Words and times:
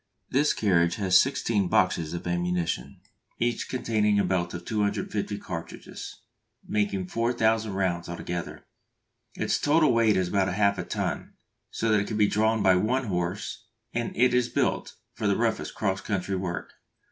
This 0.31 0.51
carriage 0.53 0.95
has 0.95 1.15
sixteen 1.15 1.67
boxes 1.67 2.15
of 2.15 2.25
ammunition, 2.25 3.01
each 3.37 3.69
containing 3.69 4.17
a 4.17 4.23
belt 4.23 4.51
of 4.55 4.65
250 4.65 5.37
cartridges, 5.37 6.23
making 6.67 7.05
4000 7.05 7.71
rounds 7.71 8.09
altogether. 8.09 8.65
Its 9.35 9.59
total 9.59 9.93
weight 9.93 10.17
is 10.17 10.29
about 10.29 10.51
half 10.51 10.79
a 10.79 10.83
ton, 10.83 11.33
so 11.69 11.89
that 11.91 11.99
it 11.99 12.07
can 12.07 12.17
be 12.17 12.25
drawn 12.25 12.63
by 12.63 12.77
one 12.77 13.05
horse, 13.09 13.65
and 13.93 14.11
it 14.17 14.33
is 14.33 14.49
built 14.49 14.95
for 15.13 15.27
the 15.27 15.37
roughest 15.37 15.75
cross 15.75 16.01
country 16.01 16.35
work. 16.35 16.73